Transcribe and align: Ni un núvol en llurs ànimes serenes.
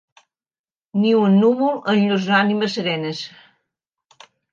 Ni 1.01 1.09
un 1.17 1.35
núvol 1.41 1.77
en 1.93 2.01
llurs 2.05 2.25
ànimes 2.39 2.73
serenes. 2.79 3.21